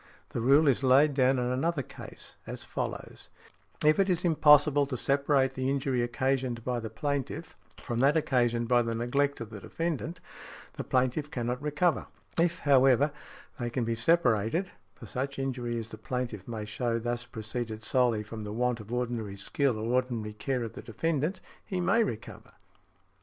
[0.29, 3.29] The rule is laid down in another case as follows:
[3.85, 8.67] If it be impossible to separate the injury occasioned by the plaintiff from that occasioned
[8.67, 10.19] by the neglect of the defendant,
[10.73, 12.07] the plaintiff cannot recover;
[12.39, 13.11] if, however,
[13.59, 18.23] they can be separated, for such injury as the plaintiff may show thus preceded solely
[18.23, 22.53] from the want of ordinary skill or ordinary care of the defendant, he may recover.